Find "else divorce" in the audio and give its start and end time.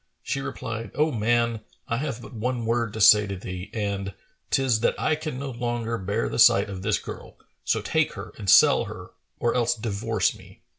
9.53-10.35